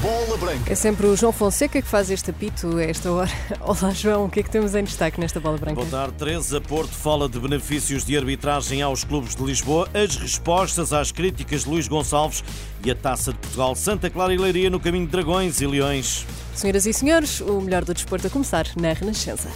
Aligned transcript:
Bola 0.00 0.36
Branca. 0.36 0.72
É 0.72 0.74
sempre 0.76 1.06
o 1.06 1.16
João 1.16 1.32
Fonseca 1.32 1.82
que 1.82 1.88
faz 1.88 2.08
este 2.10 2.30
apito 2.30 2.76
a 2.76 2.84
esta 2.84 3.10
hora. 3.10 3.30
Olá, 3.60 3.92
João, 3.92 4.26
o 4.26 4.30
que 4.30 4.40
é 4.40 4.42
que 4.44 4.50
temos 4.50 4.74
em 4.74 4.84
destaque 4.84 5.18
nesta 5.20 5.40
Bola 5.40 5.58
Branca? 5.58 5.74
Boa 5.74 5.86
tarde, 5.88 6.14
Teresa. 6.14 6.60
Porto 6.60 6.92
fala 6.92 7.28
de 7.28 7.38
benefícios 7.40 8.04
de 8.04 8.16
arbitragem 8.16 8.80
aos 8.80 9.02
clubes 9.02 9.34
de 9.34 9.42
Lisboa, 9.42 9.88
as 9.92 10.16
respostas 10.16 10.92
às 10.92 11.10
críticas 11.10 11.64
de 11.64 11.70
Luís 11.70 11.88
Gonçalves 11.88 12.44
e 12.84 12.90
a 12.90 12.94
Taça 12.94 13.32
de 13.32 13.38
Portugal 13.38 13.74
Santa 13.74 14.08
Clara 14.08 14.32
e 14.32 14.38
Leiria 14.38 14.70
no 14.70 14.78
caminho 14.78 15.06
de 15.06 15.10
Dragões 15.10 15.60
e 15.60 15.66
Leões. 15.66 16.24
Senhoras 16.54 16.86
e 16.86 16.92
senhores, 16.92 17.40
o 17.40 17.60
melhor 17.60 17.84
do 17.84 17.92
desporto 17.92 18.28
a 18.28 18.30
começar 18.30 18.66
na 18.76 18.92
Renascença. 18.92 19.48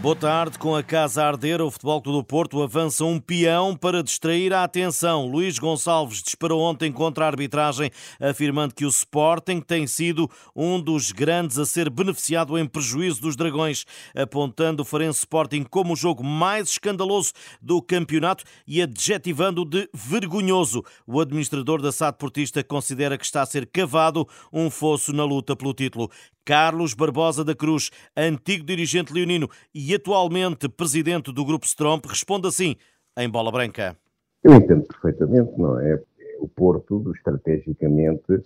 Boa 0.00 0.16
tarde. 0.16 0.58
Com 0.58 0.74
a 0.74 0.82
casa 0.82 1.22
a 1.22 1.28
arder, 1.28 1.60
o 1.60 1.70
Futebol 1.70 2.00
Clube 2.00 2.18
do 2.20 2.24
Porto 2.24 2.62
avança 2.62 3.04
um 3.04 3.20
peão 3.20 3.76
para 3.76 4.02
distrair 4.02 4.50
a 4.50 4.64
atenção. 4.64 5.26
Luís 5.26 5.58
Gonçalves 5.58 6.22
disparou 6.22 6.62
ontem 6.62 6.90
contra 6.90 7.26
a 7.26 7.28
arbitragem, 7.28 7.90
afirmando 8.18 8.74
que 8.74 8.86
o 8.86 8.88
Sporting 8.88 9.60
tem 9.60 9.86
sido 9.86 10.26
um 10.56 10.80
dos 10.80 11.12
grandes 11.12 11.58
a 11.58 11.66
ser 11.66 11.90
beneficiado 11.90 12.56
em 12.56 12.66
prejuízo 12.66 13.20
dos 13.20 13.36
Dragões, 13.36 13.84
apontando 14.16 14.80
o 14.80 14.86
Farense 14.86 15.18
Sporting 15.18 15.64
como 15.64 15.92
o 15.92 15.96
jogo 15.96 16.24
mais 16.24 16.70
escandaloso 16.70 17.34
do 17.60 17.82
campeonato 17.82 18.42
e 18.66 18.80
adjetivando 18.80 19.66
de 19.66 19.86
vergonhoso. 19.92 20.82
O 21.06 21.20
administrador 21.20 21.82
da 21.82 21.92
SAD 21.92 22.16
Portista 22.16 22.64
considera 22.64 23.18
que 23.18 23.24
está 23.26 23.42
a 23.42 23.46
ser 23.46 23.66
cavado 23.66 24.26
um 24.50 24.70
fosso 24.70 25.12
na 25.12 25.24
luta 25.24 25.54
pelo 25.54 25.74
título. 25.74 26.10
Carlos 26.42 26.94
Barbosa 26.94 27.44
da 27.44 27.54
Cruz, 27.54 27.90
antigo 28.16 28.64
dirigente 28.64 29.12
leonino 29.12 29.48
e 29.74 29.89
atualmente 29.94 30.68
presidente 30.68 31.32
do 31.32 31.44
Grupo 31.44 31.66
Stromp, 31.66 32.06
responde 32.06 32.48
assim 32.48 32.76
em 33.18 33.28
bola 33.28 33.50
branca. 33.50 33.96
Eu 34.42 34.54
entendo 34.54 34.86
perfeitamente, 34.86 35.52
não 35.58 35.78
é? 35.78 36.00
O 36.38 36.48
Porto, 36.48 37.12
estrategicamente, 37.14 38.42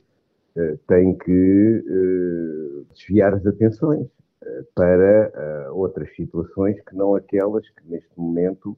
eh, 0.56 0.78
tem 0.87 1.17
que 1.19 1.84
eh, 1.84 2.84
desviar 2.95 3.34
as 3.34 3.45
atenções 3.45 4.06
eh, 4.41 4.65
para 4.75 5.72
outras 5.72 6.15
situações 6.15 6.81
que 6.83 6.95
não 6.95 7.17
aquelas 7.17 7.69
que 7.70 7.89
neste 7.89 8.11
momento 8.17 8.77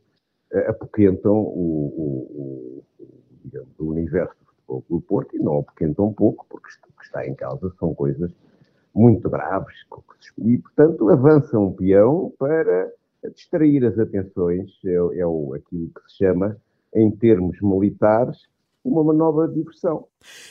apoquentam 0.68 1.34
o, 1.34 1.86
o, 1.96 2.84
o, 2.98 3.06
digamos, 3.44 3.78
o 3.78 3.88
universo 3.90 4.34
do 4.40 4.46
futebol 4.46 4.84
do 4.88 5.00
Porto 5.02 5.36
e 5.36 5.38
não 5.38 5.58
apoquentam 5.58 6.12
pouco, 6.14 6.46
porque 6.48 6.68
o 6.88 6.98
que 6.98 7.04
está 7.04 7.26
em 7.26 7.34
causa 7.34 7.70
são 7.78 7.94
coisas 7.94 8.30
muito 8.96 9.28
graves, 9.28 9.76
e, 10.38 10.56
portanto, 10.56 11.10
avança 11.10 11.58
um 11.58 11.70
peão 11.70 12.32
para 12.38 12.90
distrair 13.34 13.84
as 13.84 13.98
atenções, 13.98 14.70
é, 14.84 14.94
é 15.20 15.26
o, 15.26 15.52
aquilo 15.54 15.88
que 15.88 16.10
se 16.10 16.24
chama, 16.24 16.56
em 16.94 17.10
termos 17.10 17.60
militares, 17.60 18.38
uma 18.82 19.04
manobra 19.04 19.48
de 19.48 19.54
diversão. 19.54 20.06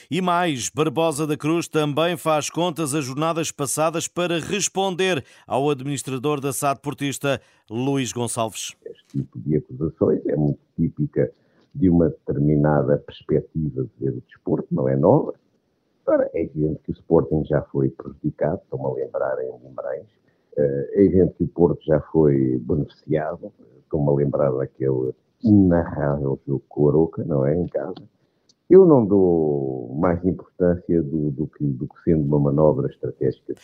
E 0.08 0.20
mais, 0.20 0.68
Barbosa 0.68 1.26
da 1.26 1.36
Cruz 1.36 1.66
também 1.66 2.16
faz 2.16 2.48
contas 2.48 2.94
as 2.94 3.04
jornadas 3.04 3.50
passadas 3.50 4.06
para 4.06 4.38
responder 4.38 5.24
ao 5.46 5.68
administrador 5.68 6.40
da 6.40 6.52
SAD 6.52 6.80
Portista, 6.80 7.40
Luís 7.68 8.12
Gonçalves. 8.12 8.76
Este 8.84 9.06
tipo 9.08 9.40
de 9.40 9.56
acusações 9.56 10.24
é 10.26 10.36
muito 10.36 10.60
típica 10.76 11.32
de 11.74 11.90
uma 11.90 12.10
determinada 12.10 12.98
perspectiva 12.98 13.82
de 13.82 13.90
ver 13.98 14.10
o 14.10 14.22
desporto, 14.26 14.68
não 14.70 14.88
é 14.88 14.94
nova. 14.94 15.34
Ora, 16.06 16.30
é 16.34 16.42
evidente 16.42 16.80
que 16.84 16.92
o 16.92 16.94
Sporting 16.94 17.44
já 17.44 17.62
foi 17.62 17.90
prejudicado, 17.90 18.60
estou-me 18.62 18.86
a 18.86 19.04
lembrar 19.04 19.42
em 19.42 19.58
Guimarães, 19.58 20.06
eh, 20.56 20.90
é 20.94 21.02
evidente 21.04 21.34
que 21.34 21.44
o 21.44 21.48
Porto 21.48 21.84
já 21.84 22.00
foi 22.12 22.58
beneficiado, 22.58 23.52
estou-me 23.80 24.08
a 24.10 24.12
lembrar 24.12 24.52
daquele 24.52 25.12
inarrável 25.42 26.38
jogo 26.46 26.62
com 26.68 26.82
o 26.82 26.88
Aroca, 26.88 27.24
não 27.24 27.44
é, 27.44 27.56
em 27.56 27.66
casa. 27.66 28.02
Eu 28.68 28.84
não 28.84 29.06
dou 29.06 29.96
mais 30.00 30.24
importância 30.24 31.00
do, 31.00 31.30
do, 31.30 31.46
que, 31.46 31.64
do, 31.64 31.86
que, 31.86 32.02
sendo 32.04 32.24
uma 32.24 32.38
manobra 32.38 32.88
estratégica. 32.88 33.54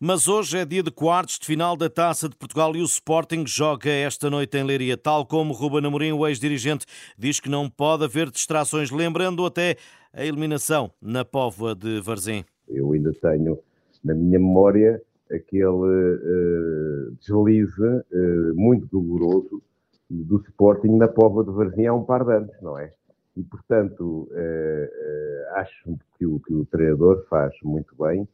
Mas 0.00 0.28
hoje 0.28 0.56
é 0.56 0.64
dia 0.64 0.84
de 0.84 0.90
quartos 0.90 1.38
de 1.38 1.46
final 1.46 1.76
da 1.76 1.90
Taça 1.90 2.28
de 2.28 2.36
Portugal 2.36 2.74
e 2.76 2.80
o 2.80 2.84
Sporting 2.84 3.44
joga 3.44 3.90
esta 3.90 4.30
noite 4.30 4.56
em 4.56 4.62
Leiria. 4.62 4.96
Tal 4.96 5.26
como 5.26 5.52
Ruben 5.52 5.84
Amorim, 5.84 6.12
o 6.12 6.26
ex-dirigente, 6.26 6.86
diz 7.18 7.40
que 7.40 7.50
não 7.50 7.68
pode 7.68 8.04
haver 8.04 8.30
distrações, 8.30 8.90
lembrando 8.92 9.44
até 9.44 9.76
a 10.12 10.24
eliminação 10.24 10.92
na 11.00 11.24
Póvoa 11.24 11.74
de 11.74 12.00
Varzim. 12.00 12.44
Eu 12.68 12.92
ainda 12.92 13.12
tenho 13.14 13.58
na 14.04 14.14
minha 14.14 14.38
memória 14.38 15.02
aquele 15.30 15.66
uh, 15.66 17.16
deslize 17.20 17.82
uh, 17.82 18.54
muito 18.54 18.86
doloroso 18.86 19.60
do 20.08 20.36
Sporting 20.42 20.96
na 20.96 21.08
Póvoa 21.08 21.42
de 21.42 21.50
Varzim 21.50 21.86
há 21.86 21.94
um 21.94 22.04
par 22.04 22.24
de 22.24 22.32
anos, 22.32 22.54
não 22.60 22.78
é? 22.78 22.92
E, 23.36 23.42
portanto, 23.42 24.28
eh, 24.32 24.90
eh, 24.92 25.48
acho 25.56 25.98
que 26.18 26.26
o, 26.26 26.38
que 26.40 26.52
o 26.52 26.66
treinador 26.66 27.24
faz 27.28 27.54
muito 27.62 27.94
bem 27.96 28.28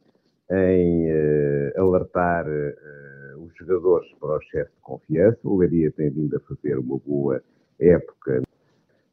em 0.51 1.09
eh, 1.09 1.73
alertar 1.77 2.45
os 3.37 3.55
jogadores 3.55 4.11
para 4.19 4.29
o 4.29 4.37
excesso 4.37 4.71
de 4.71 4.81
confiança. 4.81 5.39
O 5.43 5.57
Leiria 5.57 5.91
tem 5.91 6.09
vindo 6.09 6.35
a 6.35 6.39
fazer 6.41 6.77
uma 6.77 6.97
boa 6.97 7.41
época. 7.79 8.43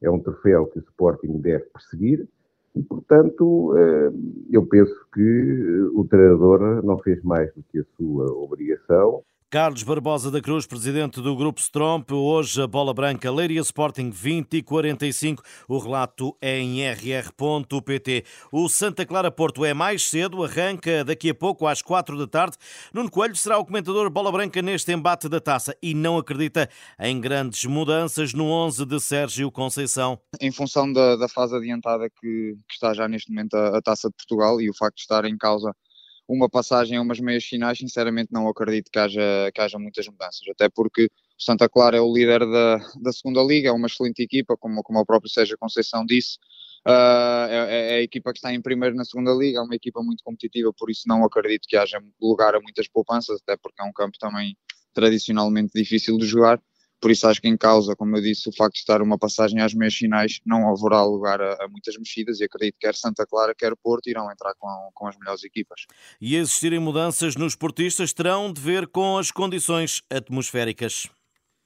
É 0.02 0.10
um 0.10 0.18
troféu 0.18 0.66
que 0.66 0.78
o 0.78 0.82
Sporting 0.82 1.38
deve 1.40 1.64
perseguir. 1.66 2.26
E, 2.74 2.82
portanto, 2.82 3.74
eu 4.50 4.66
penso 4.66 4.94
que 5.14 5.88
o 5.94 6.04
treinador 6.04 6.82
não 6.82 6.98
fez 6.98 7.22
mais 7.22 7.52
do 7.54 7.62
que 7.62 7.78
a 7.78 7.84
sua 7.96 8.26
obrigação. 8.32 9.22
Carlos 9.48 9.84
Barbosa 9.84 10.28
da 10.28 10.40
Cruz, 10.40 10.66
presidente 10.66 11.22
do 11.22 11.36
Grupo 11.36 11.60
Stromp, 11.60 12.10
hoje 12.10 12.60
a 12.60 12.66
bola 12.66 12.92
branca 12.92 13.30
Leiria 13.30 13.60
Sporting 13.60 14.10
20 14.10 14.56
e 14.56 14.62
45. 14.62 15.40
O 15.68 15.78
relato 15.78 16.36
é 16.40 16.58
em 16.58 16.82
rr.pt. 16.82 18.24
O 18.50 18.68
Santa 18.68 19.06
Clara 19.06 19.30
Porto 19.30 19.64
é 19.64 19.72
mais 19.72 20.02
cedo, 20.02 20.42
arranca 20.42 21.04
daqui 21.04 21.30
a 21.30 21.34
pouco 21.34 21.64
às 21.64 21.80
4 21.80 22.18
da 22.18 22.26
tarde. 22.26 22.56
Nuno 22.92 23.08
Coelho 23.08 23.36
será 23.36 23.56
o 23.56 23.64
comentador 23.64 24.10
bola 24.10 24.32
branca 24.32 24.60
neste 24.60 24.92
embate 24.92 25.28
da 25.28 25.40
taça 25.40 25.76
e 25.80 25.94
não 25.94 26.18
acredita 26.18 26.68
em 26.98 27.20
grandes 27.20 27.64
mudanças 27.66 28.34
no 28.34 28.46
11 28.46 28.84
de 28.84 28.98
Sérgio 28.98 29.52
Conceição. 29.52 30.18
Em 30.40 30.50
função 30.50 30.92
da, 30.92 31.14
da 31.14 31.28
fase 31.28 31.54
adiantada 31.54 32.10
que, 32.10 32.56
que, 32.68 32.74
está 32.74 32.92
já 32.92 33.06
neste 33.06 33.30
momento 33.30 33.54
a, 33.54 33.78
a 33.78 33.80
taça 33.80 34.08
de 34.08 34.16
Portugal 34.16 34.60
e 34.60 34.68
o 34.68 34.74
facto 34.74 34.96
de 34.96 35.02
estar 35.02 35.24
em 35.24 35.38
causa 35.38 35.72
uma 36.28 36.48
passagem 36.48 36.96
a 36.96 37.02
umas 37.02 37.20
meias 37.20 37.44
finais, 37.44 37.78
sinceramente 37.78 38.32
não 38.32 38.48
acredito 38.48 38.90
que 38.90 38.98
haja, 38.98 39.50
que 39.54 39.60
haja 39.60 39.78
muitas 39.78 40.06
mudanças, 40.08 40.42
até 40.50 40.68
porque 40.68 41.04
o 41.04 41.42
Santa 41.42 41.68
Clara 41.68 41.96
é 41.96 42.00
o 42.00 42.12
líder 42.12 42.40
da, 42.40 42.78
da 43.00 43.12
segunda 43.12 43.42
liga, 43.42 43.68
é 43.68 43.72
uma 43.72 43.86
excelente 43.86 44.22
equipa, 44.22 44.56
como, 44.56 44.82
como 44.82 44.98
o 44.98 45.06
próprio 45.06 45.30
Sérgio 45.30 45.56
Conceição 45.58 46.04
disse, 46.04 46.38
uh, 46.86 47.48
é, 47.48 47.90
é, 47.90 47.94
a 47.96 48.02
equipa 48.02 48.32
que 48.32 48.38
está 48.38 48.52
em 48.52 48.60
primeiro 48.60 48.96
na 48.96 49.04
segunda 49.04 49.32
liga, 49.32 49.58
é 49.58 49.62
uma 49.62 49.74
equipa 49.74 50.02
muito 50.02 50.22
competitiva, 50.24 50.72
por 50.76 50.90
isso 50.90 51.02
não 51.06 51.24
acredito 51.24 51.66
que 51.68 51.76
haja 51.76 52.02
lugar 52.20 52.54
a 52.54 52.60
muitas 52.60 52.88
poupanças, 52.88 53.40
até 53.42 53.56
porque 53.56 53.80
é 53.80 53.84
um 53.84 53.92
campo 53.92 54.18
também 54.18 54.56
tradicionalmente 54.92 55.72
difícil 55.74 56.16
de 56.16 56.26
jogar, 56.26 56.60
por 57.00 57.10
isso 57.10 57.26
acho 57.26 57.40
que 57.40 57.48
em 57.48 57.56
causa, 57.56 57.94
como 57.94 58.16
eu 58.16 58.22
disse, 58.22 58.48
o 58.48 58.52
facto 58.52 58.74
de 58.74 58.80
estar 58.80 59.02
uma 59.02 59.18
passagem 59.18 59.60
às 59.60 59.74
meias 59.74 59.94
finais 59.94 60.40
não 60.44 60.68
haverá 60.68 61.02
lugar 61.04 61.40
a, 61.40 61.64
a, 61.64 61.68
muitas 61.68 61.96
mexidas 61.96 62.40
e 62.40 62.44
acredito 62.44 62.74
que 62.74 62.86
quer 62.86 62.94
Santa 62.94 63.26
Clara, 63.26 63.54
quer 63.54 63.76
Porto 63.76 64.08
irão 64.08 64.30
entrar 64.30 64.54
com, 64.58 64.68
com 64.94 65.06
as 65.06 65.16
melhores 65.18 65.44
equipas. 65.44 65.86
E 66.20 66.36
existirem 66.36 66.78
mudanças 66.78 67.36
nos 67.36 67.54
portistas 67.54 68.12
terão 68.12 68.52
de 68.52 68.60
ver 68.60 68.86
com 68.86 69.18
as 69.18 69.30
condições 69.30 70.02
atmosféricas. 70.10 71.08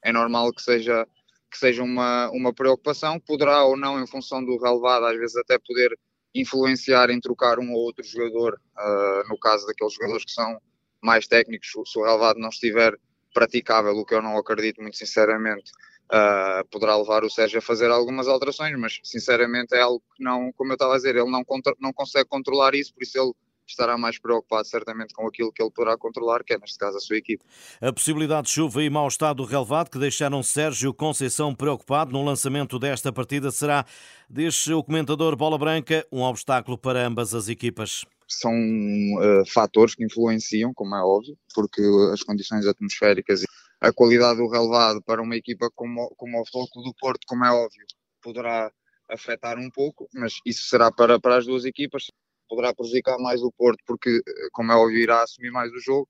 É 0.02 0.12
normal 0.12 0.52
que 0.52 0.62
seja, 0.62 1.06
que 1.50 1.58
seja 1.58 1.82
uma, 1.82 2.28
uma 2.30 2.52
preocupação, 2.52 3.20
poderá 3.20 3.64
ou 3.64 3.76
não, 3.76 4.02
em 4.02 4.06
função 4.06 4.44
do 4.44 4.58
relevado, 4.58 5.06
às 5.06 5.16
vezes 5.16 5.36
até 5.36 5.58
poder 5.58 5.96
influenciar 6.34 7.10
em 7.10 7.20
trocar 7.20 7.58
um 7.58 7.72
ou 7.72 7.84
outro 7.84 8.04
jogador, 8.04 8.60
uh, 8.78 9.28
no 9.28 9.38
caso 9.38 9.66
daqueles 9.66 9.94
jogadores 9.94 10.24
que 10.24 10.32
são 10.32 10.60
mais 11.02 11.26
técnicos, 11.26 11.68
se 11.68 11.98
o 11.98 12.04
relevado 12.04 12.38
não 12.38 12.48
estiver 12.48 12.96
praticável, 13.32 13.92
o 13.96 14.04
que 14.04 14.14
eu 14.14 14.22
não 14.22 14.36
acredito 14.36 14.80
muito 14.82 14.96
sinceramente, 14.96 15.70
uh, 16.12 16.66
poderá 16.70 16.96
levar 16.96 17.24
o 17.24 17.30
Sérgio 17.30 17.58
a 17.58 17.62
fazer 17.62 17.90
algumas 17.90 18.28
alterações, 18.28 18.76
mas 18.78 19.00
sinceramente 19.02 19.74
é 19.74 19.80
algo 19.80 20.02
que 20.16 20.22
não, 20.22 20.52
como 20.52 20.72
eu 20.72 20.74
estava 20.74 20.94
a 20.94 20.96
dizer, 20.96 21.16
ele 21.16 21.30
não, 21.30 21.44
não 21.78 21.92
consegue 21.92 22.28
controlar 22.28 22.74
isso, 22.74 22.92
por 22.92 23.02
isso 23.02 23.18
ele 23.18 23.32
estará 23.70 23.96
mais 23.96 24.18
preocupado 24.18 24.66
certamente 24.66 25.14
com 25.14 25.26
aquilo 25.26 25.52
que 25.52 25.62
ele 25.62 25.70
poderá 25.70 25.96
controlar, 25.96 26.44
que 26.44 26.52
é 26.52 26.58
neste 26.58 26.78
caso 26.78 26.96
a 26.96 27.00
sua 27.00 27.16
equipe. 27.16 27.44
A 27.80 27.92
possibilidade 27.92 28.48
de 28.48 28.52
chuva 28.54 28.82
e 28.82 28.90
mau 28.90 29.08
estado 29.08 29.38
do 29.38 29.44
relevado 29.44 29.90
que 29.90 29.98
deixaram 29.98 30.42
Sérgio 30.42 30.92
Conceição 30.92 31.54
preocupado 31.54 32.12
no 32.12 32.24
lançamento 32.24 32.78
desta 32.78 33.12
partida 33.12 33.50
será, 33.50 33.84
diz 34.28 34.66
o 34.68 34.82
comentador 34.82 35.36
Bola 35.36 35.58
Branca, 35.58 36.06
um 36.10 36.22
obstáculo 36.22 36.76
para 36.76 37.06
ambas 37.06 37.34
as 37.34 37.48
equipas 37.48 38.04
são 38.32 38.52
uh, 38.52 39.44
fatores 39.44 39.94
que 39.96 40.04
influenciam, 40.04 40.72
como 40.72 40.94
é 40.94 41.02
óbvio, 41.02 41.36
porque 41.52 41.82
as 42.12 42.22
condições 42.22 42.64
atmosféricas 42.64 43.42
e 43.42 43.46
a 43.80 43.92
qualidade 43.92 44.38
do 44.38 44.48
relevado 44.48 45.02
para 45.02 45.20
uma 45.20 45.34
equipa 45.34 45.68
como, 45.74 46.08
como 46.16 46.40
o 46.40 46.44
Futebol 46.44 46.84
do 46.84 46.94
Porto, 46.94 47.26
como 47.26 47.44
é 47.44 47.50
óbvio, 47.50 47.84
poderá 48.22 48.70
afetar 49.08 49.58
um 49.58 49.70
pouco, 49.70 50.08
mas 50.14 50.34
isso 50.46 50.68
será 50.68 50.92
para, 50.92 51.18
para 51.18 51.38
as 51.38 51.46
duas 51.46 51.64
equipas, 51.64 52.06
poderá 52.50 52.74
prejudicar 52.74 53.16
mais 53.18 53.42
o 53.42 53.52
Porto, 53.52 53.82
porque, 53.86 54.10
eh, 54.26 54.48
como 54.52 54.72
é 54.72 54.74
óbvio, 54.76 54.98
irá 54.98 55.22
assumir 55.22 55.52
mais 55.52 55.72
o 55.72 55.78
jogo, 55.78 56.08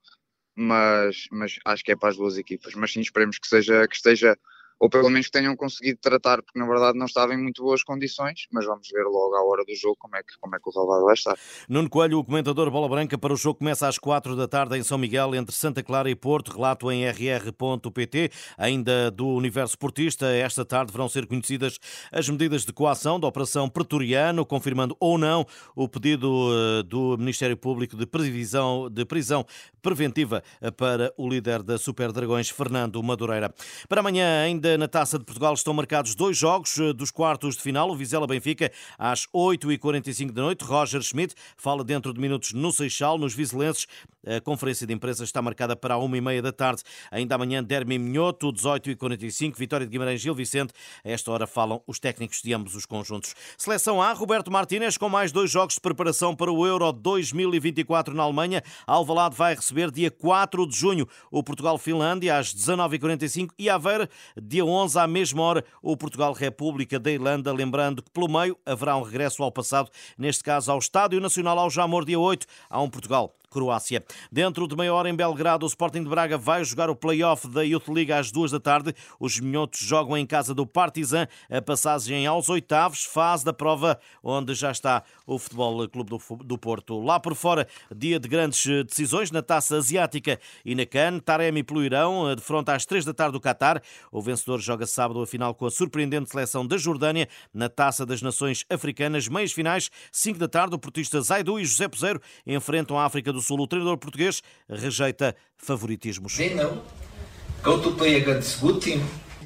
mas, 0.57 1.27
mas 1.31 1.57
acho 1.67 1.85
que 1.85 1.93
é 1.93 1.97
para 1.97 2.09
as 2.09 2.17
duas 2.17 2.39
equipas. 2.39 2.75
Mas 2.75 2.93
sim, 2.93 3.01
esperemos 3.01 3.39
que, 3.39 3.47
seja, 3.47 3.87
que 3.87 3.95
esteja 3.97 4.37
ou 4.81 4.89
pelo 4.89 5.11
menos 5.11 5.27
que 5.27 5.33
tenham 5.33 5.55
conseguido 5.55 5.99
tratar, 6.01 6.43
porque 6.43 6.59
na 6.59 6.67
verdade 6.67 6.99
não 6.99 7.05
estava 7.05 7.35
em 7.35 7.37
muito 7.37 7.63
boas 7.63 7.85
condições, 7.85 8.47
mas 8.51 8.65
vamos 8.65 8.89
ver 8.89 9.05
logo 9.05 9.35
à 9.35 9.45
hora 9.45 9.63
do 9.63 9.77
jogo 9.77 9.97
como 9.99 10.17
é 10.17 10.23
que, 10.23 10.39
como 10.41 10.57
é 10.57 10.59
que 10.59 10.67
o 10.67 10.73
relevado 10.73 11.05
vai 11.05 11.13
estar. 11.13 11.39
Nuno 11.69 11.91
Coelho, 11.91 12.19
o 12.19 12.25
comentador 12.25 12.71
Bola 12.71 12.89
Branca 12.89 13.19
para 13.19 13.35
o 13.35 13.37
jogo 13.37 13.59
começa 13.59 13.87
às 13.87 13.99
4 13.99 14.35
da 14.35 14.49
tarde 14.49 14.79
em 14.79 14.83
São 14.83 14.97
Miguel, 14.97 15.35
entre 15.35 15.55
Santa 15.55 15.83
Clara 15.83 16.09
e 16.11 16.15
Porto, 16.15 16.51
relato 16.51 16.91
em 16.91 17.05
rr.pt, 17.07 18.31
ainda 18.57 19.11
do 19.11 19.29
universo 19.29 19.79
portista, 19.79 20.27
esta 20.35 20.65
tarde 20.65 20.91
verão 20.91 21.11
ser 21.11 21.27
conhecidas 21.27 21.79
as 22.11 22.27
medidas 22.31 22.65
de 22.65 22.73
coação 22.73 23.21
da 23.21 23.29
Operação 23.29 23.69
Pretoriano, 23.69 24.47
confirmando 24.47 24.97
ou 24.99 25.19
não 25.19 25.47
o 25.77 25.87
pedido 25.87 26.49
eh, 26.53 26.83
do 26.85 27.19
Ministério 27.19 27.57
Público 27.57 27.99
de 27.99 28.07
prisão, 28.07 28.89
de 28.91 29.05
prisão 29.05 29.45
preventiva 29.83 30.43
para 30.79 31.13
o 31.19 31.29
líder 31.29 31.63
da 31.63 31.77
Super 31.77 32.13
Dragões, 32.13 32.49
Fernando 32.49 33.03
Madureira. 33.03 33.53
Para 33.89 34.01
amanhã, 34.01 34.43
ainda 34.43 34.70
na 34.77 34.89
Taça 34.89 35.19
de 35.19 35.25
Portugal, 35.25 35.55
estão 35.55 35.73
marcados 35.73 36.15
dois 36.15 36.37
jogos 36.37 36.79
eh, 36.79 36.93
dos 36.93 37.11
quartos 37.11 37.57
de 37.57 37.63
final. 37.63 37.91
O 37.91 37.97
Vizela 37.97 38.27
Benfica, 38.27 38.71
às 38.99 39.27
8h45 39.29 40.33
da 40.33 40.43
noite. 40.43 40.65
Roger 40.65 41.03
Schmidt 41.03 41.35
fala 41.57 41.83
dentro 41.83 42.13
de 42.13 42.21
minutos 42.21 42.53
no 42.53 42.71
Seixal, 42.73 43.19
nos 43.19 43.35
Vizelenses. 43.35 43.87
A 44.27 44.41
conferência 44.41 44.87
de 44.87 44.93
imprensa 44.93 45.25
está 45.25 45.41
marcada 45.41 45.75
para 45.75 45.95
a 45.95 45.99
1h30 45.99 46.43
da 46.43 46.53
tarde. 46.53 46.83
Ainda 47.11 47.35
amanhã, 47.35 47.65
Dermi 47.65 47.99
Minhoto, 47.99 48.53
18h45, 48.53 49.57
Vitória 49.57 49.87
de 49.87 49.91
Guimarães 49.91 50.21
Gil 50.21 50.35
Vicente. 50.35 50.75
A 51.03 51.11
esta 51.11 51.31
hora 51.31 51.47
falam 51.47 51.83
os 51.87 51.99
técnicos 51.99 52.43
de 52.43 52.53
ambos 52.53 52.75
os 52.75 52.85
conjuntos. 52.85 53.35
Seleção 53.57 54.03
A, 54.03 54.13
Roberto 54.13 54.51
Martínez, 54.51 54.99
com 54.99 55.09
mais 55.09 55.33
dois 55.33 55.51
jogos 55.51 55.75
de 55.75 55.81
preparação 55.81 56.37
para 56.37 56.53
o 56.53 56.67
Euro 56.67 56.93
2024 56.93 58.15
na 58.15 58.23
Alemanha. 58.23 58.63
Alvalade 58.87 59.35
vai 59.35 59.55
receber 59.55 59.91
dia 59.91 60.11
4 60.11 60.67
de 60.67 60.77
junho 60.77 61.09
o 61.31 61.43
Portugal-Finlândia 61.43 62.37
às 62.37 62.55
19h45 62.55 63.51
e 63.59 63.71
Aveira, 63.71 64.09
dia 64.41 64.60
11 64.65 64.99
à 64.99 65.07
mesma 65.07 65.43
hora, 65.43 65.65
o 65.83 65.97
Portugal-República 65.97 66.99
da 66.99 67.11
Irlanda. 67.11 67.53
Lembrando 67.53 68.03
que 68.03 68.11
pelo 68.11 68.29
meio 68.29 68.57
haverá 68.65 68.97
um 68.97 69.03
regresso 69.03 69.43
ao 69.43 69.51
passado, 69.51 69.91
neste 70.17 70.45
caso 70.45 70.71
ao 70.71 70.79
Estádio 70.79 71.21
Nacional 71.21 71.59
ao 71.59 71.71
Jamor, 71.71 72.05
dia 72.05 72.19
8, 72.19 72.47
há 72.69 72.81
um 72.81 72.89
Portugal 72.91 73.35
Croácia. 73.51 74.05
Dentro 74.31 74.67
de 74.67 74.77
meia 74.77 74.95
hora 74.95 75.11
em 75.11 75.15
Belgrado, 75.15 75.67
o 75.67 75.69
Sporting 75.69 76.05
de 76.05 76.09
Braga 76.09 76.39
vai 76.39 76.65
jogar 76.65 76.89
o 76.89 76.95
play-off 76.95 77.49
da 77.49 77.63
Youth 77.63 77.89
League 77.89 78.13
às 78.13 78.31
duas 78.31 78.51
da 78.51 78.61
tarde. 78.61 78.95
Os 79.19 79.41
minhotos 79.41 79.81
jogam 79.81 80.17
em 80.17 80.25
casa 80.25 80.55
do 80.55 80.67
Partizan, 80.67 81.27
a 81.51 81.61
passagem 81.61 82.27
aos 82.27 82.49
oitavos, 82.49 83.05
fase 83.05 83.45
da 83.45 83.53
prova 83.53 83.99
onde 84.23 84.55
já 84.55 84.71
está 84.71 85.03
o 85.27 85.39
Futebol 85.39 85.89
Clube 85.89 86.11
do 86.45 86.59
Porto. 86.59 87.01
Lá 87.01 87.19
por 87.19 87.35
fora, 87.35 87.67
dia 87.95 88.19
de 88.19 88.29
grandes 88.29 88.67
eh, 88.67 88.85
decisões 88.85 89.31
na 89.31 89.43
Taça 89.43 89.77
Asiática 89.77 90.39
e 90.65 90.75
na 90.75 90.87
CAN. 90.87 91.19
Taremi 91.19 91.63
pelo 91.63 91.85
Irão, 91.85 92.31
eh, 92.31 92.37
de 92.37 92.43
fronte 92.43 92.71
às 92.71 92.87
três 92.87 93.05
da 93.05 93.13
tarde 93.13 93.33
do 93.33 93.41
Qatar. 93.41 93.83
O 94.13 94.23
vencedor 94.23 94.61
joga 94.61 94.87
sábado 94.87 95.21
a 95.21 95.27
final 95.27 95.55
com 95.55 95.67
a 95.67 95.71
surpreendente 95.71 96.31
seleção 96.31 96.67
da 96.67 96.77
Jordânia 96.77 97.29
na 97.53 97.69
Taça 97.69 98.07
das 98.07 98.23
Nações 98.23 98.65
Africanas. 98.71 99.29
Meias 99.29 99.53
finais, 99.53 99.91
5 100.13 100.39
da 100.39 100.49
tarde, 100.49 100.75
o 100.75 100.79
portista 100.79 101.21
Zaidu 101.21 101.59
e 101.59 101.65
José 101.65 101.89
Peseiro 101.89 102.21
enfrentam 102.47 102.99
a 102.99 103.05
África 103.05 103.33
do 103.33 103.40
do 103.41 103.43
Sul. 103.43 103.61
O 103.61 103.67
treinador 103.67 103.97
português 103.97 104.43
rejeita 104.69 105.35
favoritismos. 105.57 106.33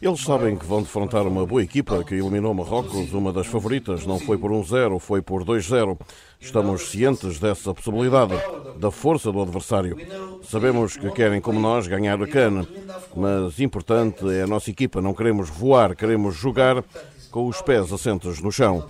Eles 0.03 0.21
sabem 0.21 0.57
que 0.57 0.67
vão 0.67 0.83
defrontar 0.83 1.27
uma 1.27 1.47
boa 1.47 1.63
equipa 1.63 2.05
que 2.05 2.15
eliminou 2.15 2.53
Marrocos, 2.53 3.13
uma 3.13 3.33
das 3.33 3.47
favoritas. 3.47 4.05
Não 4.05 4.19
foi 4.19 4.37
por 4.37 4.51
1-0, 4.51 4.99
foi 4.99 5.23
por 5.23 5.45
2-0. 5.45 5.99
Estamos 6.39 6.91
cientes 6.91 7.39
dessa 7.39 7.73
possibilidade, 7.73 8.35
da 8.77 8.91
força 8.91 9.33
do 9.33 9.41
adversário. 9.41 9.97
Sabemos 10.43 10.97
que 10.97 11.11
querem, 11.13 11.41
como 11.41 11.59
nós, 11.59 11.87
ganhar 11.87 12.21
a 12.23 12.27
cana, 12.27 12.69
mas 13.17 13.59
importante 13.61 14.29
é 14.29 14.43
a 14.43 14.47
nossa 14.47 14.71
equipa. 14.71 15.01
Não 15.01 15.15
queremos 15.15 15.49
voar, 15.49 15.97
queremos 15.97 16.37
jogar 16.37 16.85
com 17.31 17.49
os 17.49 17.63
pés 17.63 17.93
assentos 17.93 18.41
no 18.43 18.53
chão 18.53 18.87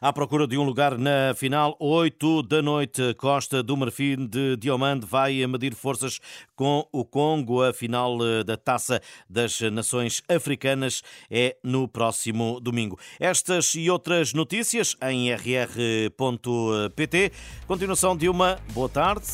à 0.00 0.12
procura 0.12 0.46
de 0.46 0.58
um 0.58 0.62
lugar 0.62 0.98
na 0.98 1.34
final. 1.34 1.76
8 1.80 2.42
da 2.42 2.62
noite, 2.62 3.14
Costa 3.14 3.62
do 3.62 3.76
Marfim 3.76 4.26
de 4.26 4.56
Diomande 4.56 5.06
vai 5.06 5.46
medir 5.46 5.74
forças 5.74 6.20
com 6.54 6.86
o 6.92 7.04
Congo. 7.04 7.62
A 7.62 7.72
final 7.72 8.18
eh, 8.24 8.44
da 8.44 8.56
Taça 8.56 9.00
das 9.28 9.60
Nações 9.60 10.22
Africanas 10.28 11.02
é 11.30 11.56
no 11.62 11.88
próximo 11.88 12.60
domingo. 12.60 12.98
Estas 13.20 13.74
e 13.74 13.90
outras 13.90 14.32
notícias 14.32 14.96
em 15.02 15.32
rr.pt. 15.32 17.32
Continuação 17.66 18.16
de 18.16 18.28
uma 18.28 18.58
boa 18.72 18.88
tarde. 18.88 19.26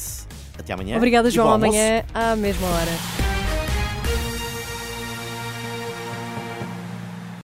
Até 0.58 0.72
amanhã. 0.72 0.96
Obrigada, 0.96 1.30
João. 1.30 1.52
Amanhã 1.52 2.04
à 2.14 2.36
mesma 2.36 2.68
hora. 2.68 3.21